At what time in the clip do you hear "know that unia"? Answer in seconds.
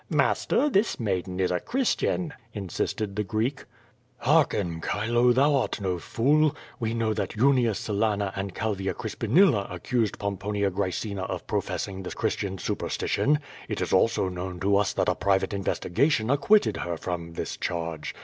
6.95-7.75